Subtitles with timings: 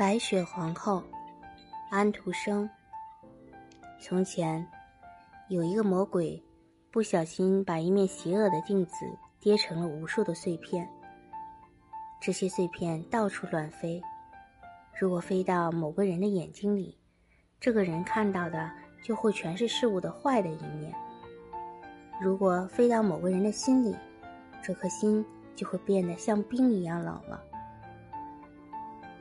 [0.00, 1.02] 白雪皇后，
[1.90, 2.66] 安徒生。
[4.00, 4.66] 从前，
[5.50, 6.42] 有一个魔鬼，
[6.90, 8.94] 不小心把一面邪恶的镜子
[9.38, 10.88] 跌成了无数的碎片。
[12.18, 14.02] 这些碎片到处乱飞，
[14.98, 16.96] 如果飞到某个人的眼睛里，
[17.60, 18.70] 这个人看到的
[19.04, 20.90] 就会全是事物的坏的一面；
[22.18, 23.94] 如果飞到某个人的心里，
[24.62, 25.22] 这颗心
[25.54, 27.44] 就会变得像冰一样冷了。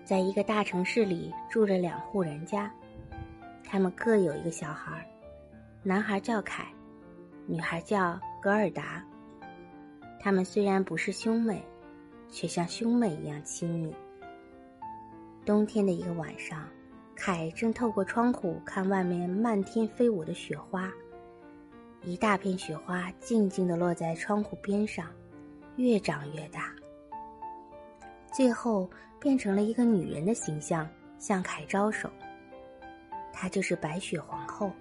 [0.09, 2.73] 在一个大城市里住着两户人家，
[3.63, 5.07] 他们各有一个小孩，
[5.83, 6.65] 男孩叫凯，
[7.45, 9.05] 女孩叫格尔达。
[10.19, 11.63] 他们虽然不是兄妹，
[12.27, 13.93] 却像兄妹一样亲密。
[15.45, 16.67] 冬天的一个晚上，
[17.15, 20.91] 凯正透过窗户看外面漫天飞舞的雪花，
[22.01, 25.05] 一大片雪花静静地落在窗户边上。
[25.75, 26.73] 越长越大，
[28.31, 32.09] 最后变成了一个女人的形象，向凯招手。
[33.33, 34.71] 她就是白雪皇后。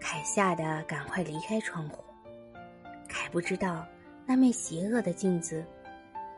[0.00, 2.02] 凯吓得赶快离开窗户。
[3.08, 3.86] 凯不知道，
[4.26, 5.64] 那面邪恶的镜子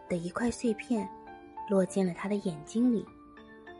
[0.08, 1.08] 的一块碎片
[1.68, 3.06] 落进了他的眼睛里，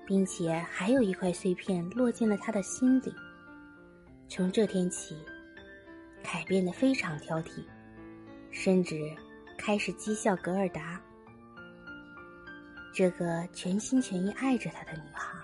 [0.07, 3.15] 并且还有一块碎片落进了他的心里。
[4.29, 5.17] 从这天起，
[6.23, 7.65] 凯变得非常挑剔。
[8.51, 9.13] 甚至
[9.59, 11.01] 开始讥笑格尔达，
[12.95, 15.37] 这个全心全意爱着他的女孩。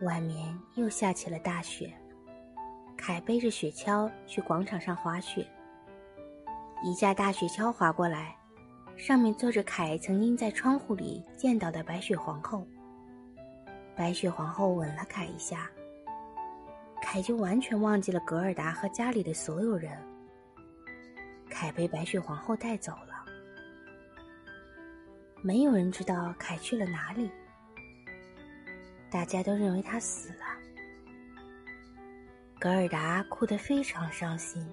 [0.00, 1.92] 外面又下起了大雪，
[2.96, 5.46] 凯背着雪橇去广场上滑雪。
[6.82, 8.34] 一架大雪橇滑过来，
[8.96, 12.66] 上面坐着凯曾经在窗户里见到的白雪皇后。
[13.94, 15.70] 白雪皇后吻了凯一下，
[17.02, 19.92] 凯就完全忘记了格尔达和家里的所有人。
[21.50, 23.13] 凯被白雪皇后带走了，
[25.46, 27.30] 没有人知道凯去了哪里。
[29.10, 30.46] 大家都认为他死了。
[32.58, 34.66] 格尔达哭得非常伤心，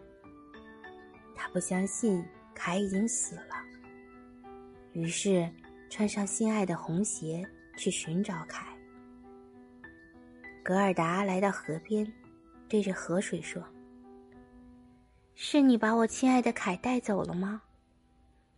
[1.36, 3.56] 他不相信凯已经死了，
[4.94, 5.52] 于是
[5.90, 7.46] 穿上心爱的红鞋
[7.76, 8.66] 去寻找凯。
[10.64, 12.10] 格尔达来到河边，
[12.70, 13.62] 对着河水说。
[15.36, 17.62] 是你把我亲爱的凯带走了吗？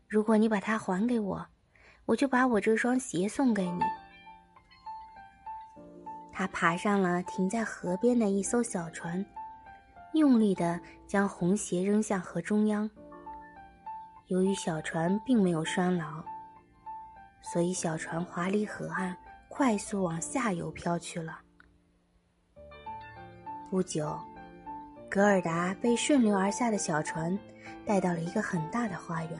[0.08, 1.48] 如果你把它还给我，
[2.06, 3.82] 我就把我这双鞋送给你。
[6.32, 9.26] 他爬上了停在河边的一艘小船，
[10.14, 12.90] 用力的将红鞋扔向河中央。
[14.28, 16.24] 由于小船并没有拴牢，
[17.42, 19.16] 所以小船滑离河岸，
[19.48, 21.40] 快速往下游飘去了。
[23.70, 24.20] 不久。
[25.10, 27.38] 格尔达被顺流而下的小船
[27.86, 29.40] 带到了一个很大的花园。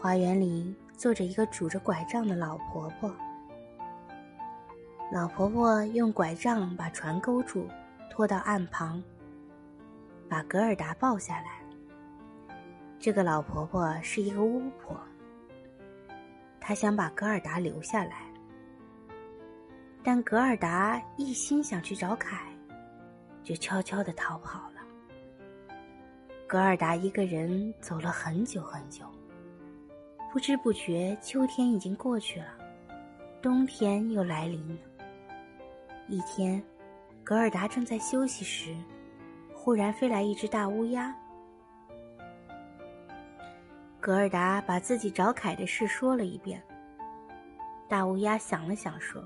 [0.00, 3.14] 花园里坐着一个拄着拐杖的老婆婆。
[5.12, 7.68] 老婆婆用拐杖把船勾住，
[8.10, 9.02] 拖到岸旁，
[10.28, 11.60] 把格尔达抱下来。
[12.98, 14.98] 这个老婆婆是一个巫婆，
[16.60, 18.24] 她想把格尔达留下来，
[20.02, 22.40] 但格尔达一心想去找凯。
[23.44, 24.80] 就悄悄的逃跑了。
[26.48, 29.04] 格尔达一个人走了很久很久，
[30.32, 32.46] 不知不觉秋天已经过去了，
[33.40, 34.80] 冬天又来临了。
[36.08, 36.62] 一天，
[37.24, 38.76] 格尔达正在休息时，
[39.54, 41.14] 忽然飞来一只大乌鸦。
[43.98, 46.62] 格尔达把自己找凯的事说了一遍。
[47.88, 49.24] 大乌鸦想了想说：“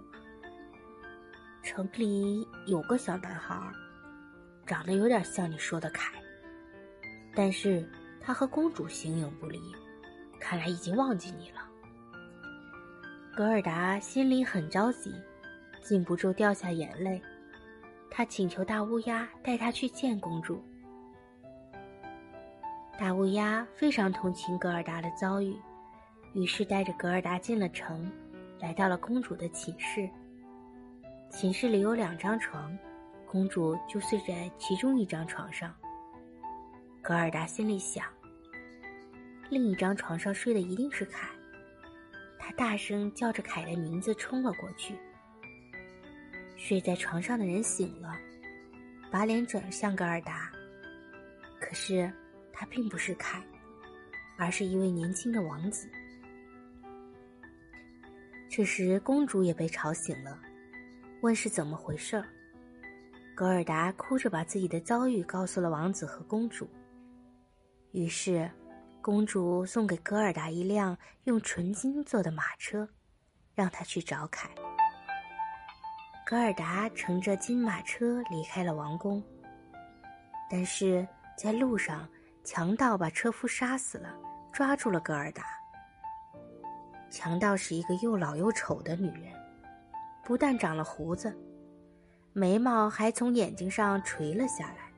[1.62, 3.60] 城里有个小男孩。”
[4.66, 6.12] 长得有点像你说的凯，
[7.34, 7.90] 但是
[8.20, 9.60] 他和公主形影不离，
[10.40, 11.60] 看来已经忘记你了。
[13.36, 15.14] 格尔达心里很着急，
[15.82, 17.22] 禁不住掉下眼泪。
[18.10, 20.60] 他请求大乌鸦带他去见公主。
[22.98, 25.56] 大乌鸦非常同情格尔达的遭遇，
[26.32, 28.10] 于是带着格尔达进了城，
[28.58, 30.10] 来到了公主的寝室。
[31.30, 32.76] 寝室里有两张床。
[33.32, 35.72] 公主就睡在其中一张床上。
[37.00, 38.04] 格尔达心里想：
[39.50, 41.28] 另一张床上睡的一定是凯。
[42.38, 44.94] 他大声叫着凯的名字，冲了过去。
[46.56, 48.16] 睡在床上的人醒了，
[49.10, 50.50] 把脸转向格尔达。
[51.60, 52.10] 可是
[52.52, 53.42] 他并不是凯，
[54.36, 55.88] 而是一位年轻的王子。
[58.48, 60.38] 这时，公主也被吵醒了，
[61.22, 62.26] 问是怎么回事儿。
[63.34, 66.68] 格尔达哭着把自己的遭遇告诉了王子和公主。
[67.92, 68.50] 于是，
[69.02, 72.88] 公主送给格尔达一辆用纯金做的马车，
[73.54, 74.50] 让他去找凯。
[76.26, 79.22] 格尔达乘着金马车离开了王宫，
[80.50, 81.06] 但是
[81.36, 82.08] 在路上，
[82.44, 84.14] 强盗把车夫杀死了，
[84.52, 85.44] 抓住了格尔达。
[87.10, 89.32] 强盗是一个又老又丑的女人，
[90.22, 91.36] 不但长了胡子，
[92.32, 94.90] 眉毛还从眼睛上垂了下来。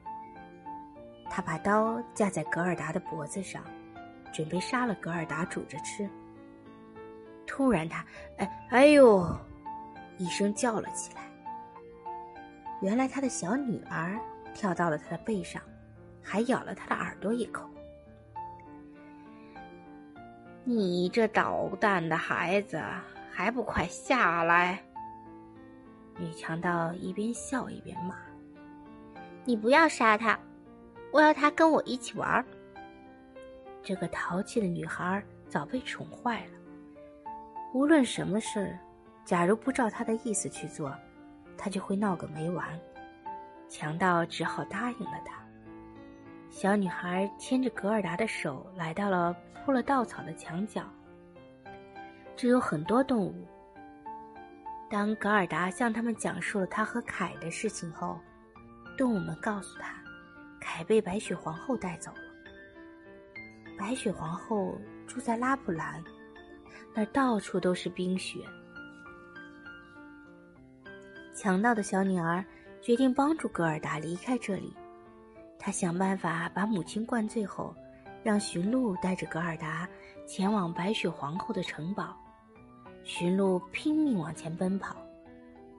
[1.31, 3.64] 他把刀架在格尔达的脖子上，
[4.32, 6.08] 准备杀了格尔达煮着吃。
[7.46, 8.05] 突然，他
[8.38, 9.25] “哎哎呦”
[10.17, 11.23] 一声叫了起来。
[12.81, 14.19] 原来，他的小女儿
[14.55, 15.61] 跳到了他的背上，
[16.23, 17.69] 还咬了他的耳朵一口。
[20.64, 22.81] 你这捣蛋的孩子，
[23.31, 24.82] 还不快下来！
[26.19, 28.17] 女强盗一边笑一边骂
[29.44, 30.38] ：“你不要杀他！”
[31.12, 32.44] 我要他跟我一起玩。
[33.82, 36.52] 这个淘气的女孩早被宠坏了。
[37.75, 38.79] 无论什么事，
[39.25, 40.94] 假如不照她的意思去做，
[41.56, 42.79] 她就会闹个没完。
[43.69, 45.43] 强盗只好答应了她。
[46.50, 49.34] 小女孩牵着格尔达的手来到了
[49.64, 50.82] 铺了稻草的墙角。
[52.37, 53.46] 这有很多动物。
[54.90, 58.20] 当格尔达向他们讲述了他和凯的事情后，
[58.99, 59.94] 动物们告诉他。
[60.61, 62.21] 凯被白雪皇后带走了。
[63.78, 66.02] 白雪皇后住在拉普兰，
[66.94, 68.40] 那儿到处都是冰雪。
[71.34, 72.44] 强盗的小女儿
[72.80, 74.72] 决定帮助格尔达离开这里。
[75.58, 77.74] 她想办法把母亲灌醉后，
[78.22, 79.88] 让驯鹿带着格尔达
[80.26, 82.16] 前往白雪皇后的城堡。
[83.04, 84.96] 驯鹿拼命往前奔跑，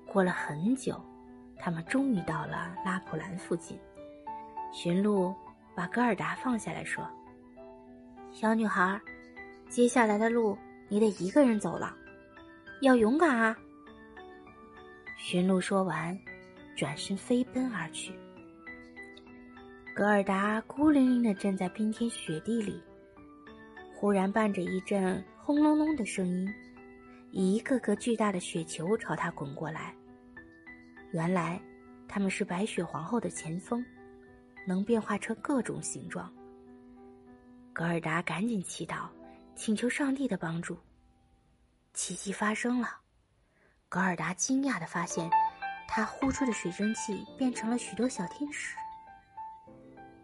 [0.06, 1.00] 过了很久，
[1.58, 3.80] 他们终于到了拉普兰附近。
[4.74, 5.34] 驯鹿
[5.76, 7.08] 把格尔达放下来说
[8.34, 9.00] ：“小女孩，
[9.70, 10.58] 接下来的路
[10.90, 11.96] 你得一个人走了，
[12.82, 13.56] 要勇敢啊！”
[15.18, 16.20] 驯鹿说完，
[16.76, 18.12] 转身飞奔而去。
[19.96, 22.82] 格尔达孤零零的站在冰天雪地里，
[23.94, 26.52] 忽然伴着一阵轰隆隆的声音，
[27.32, 29.94] 一个个巨大的雪球朝他滚过来。
[31.12, 31.62] 原来，
[32.08, 33.86] 他们是白雪皇后的前锋。
[34.66, 36.32] 能变化成各种形状。
[37.74, 39.10] 格尔达赶紧祈祷，
[39.56, 40.78] 请求上帝的帮助。
[41.92, 42.88] 奇迹发生了，
[43.90, 45.28] 格尔达惊讶的发现，
[45.88, 48.78] 他呼出的水蒸气变成了许多小天使。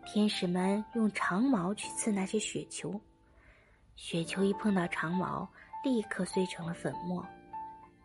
[0.06, 3.02] 天使们用长矛去刺那些雪球，
[3.96, 5.50] 雪球一碰到长矛，
[5.84, 7.26] 立刻碎成了粉末。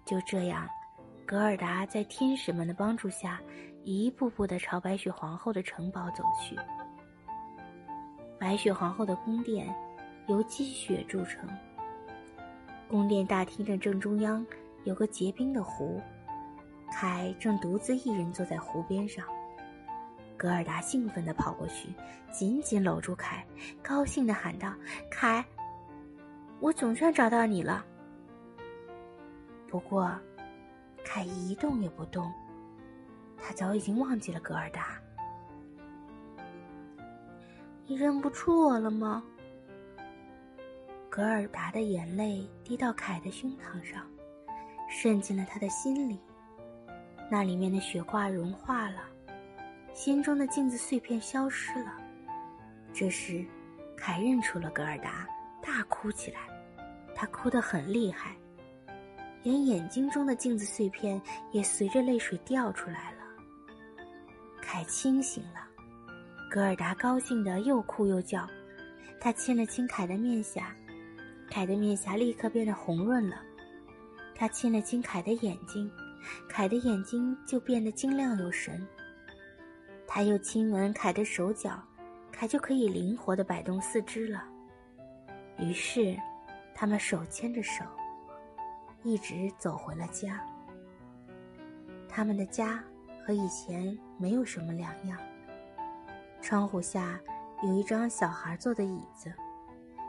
[0.07, 0.67] 就这样，
[1.27, 3.39] 格尔达在天使们的帮助下。
[3.87, 6.57] 一步步的朝白雪皇后的城堡走去。
[8.39, 9.75] 白雪皇后的宫殿
[10.27, 11.49] 由积雪铸成。
[12.89, 14.47] 宫殿大厅的正中央
[14.85, 16.01] 有个结冰的湖，
[16.93, 19.25] 凯正独自一人坐在湖边上。
[20.37, 21.89] 格尔达兴奋地跑过去，
[22.31, 23.47] 紧紧搂住凯，
[23.83, 24.75] 高兴地喊道
[25.11, 25.45] ：“凯，
[26.61, 27.85] 我总算找到你了。”
[29.69, 30.13] 不过，
[31.05, 32.31] 凯一动也不动。
[33.39, 34.99] 他早已经忘记了格尔达。
[37.87, 39.23] 你认不出我了吗？
[41.11, 44.07] 格尔达的眼泪滴到凯的胸膛上，
[44.89, 46.19] 渗进了他的心里。
[47.31, 49.03] 那里面的雪花融化了，
[49.93, 51.93] 心中的镜子碎片消失了。
[52.93, 53.45] 这时，
[53.97, 55.29] 凯认出了格尔达，
[55.63, 56.41] 大哭起来。
[57.15, 58.35] 他哭得很厉害，
[59.43, 61.21] 连眼睛中的镜子碎片
[61.53, 63.19] 也随着泪水掉出来了。
[64.61, 65.64] 凯清醒了，
[66.55, 68.49] 格尔达高兴的又哭又叫，
[69.21, 70.73] 他亲了亲凯的面颊，
[71.51, 73.43] 凯的面颊立刻变得红润了。
[74.37, 75.91] 他亲了亲凯的眼睛，
[76.49, 78.87] 凯的眼睛就变得晶亮有神。
[80.07, 81.83] 他又亲吻凯的手脚，
[82.31, 84.45] 凯就可以灵活的摆动四肢了。
[85.59, 86.17] 于是，
[86.73, 87.85] 他们手牵着手，
[89.03, 90.41] 一直走回了家。
[92.09, 92.81] 他们的家。
[93.27, 95.19] 和以前没有什么两样。
[96.45, 97.19] 窗户下
[97.63, 99.33] 有一张小孩坐的椅子，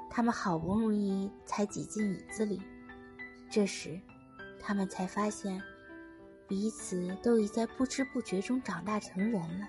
[0.09, 2.61] 他们好不容易才挤进椅子里。
[3.49, 3.97] 这时，
[4.59, 5.61] 他们才发现，
[6.45, 9.65] 彼此都已在不知不觉中长大成人了。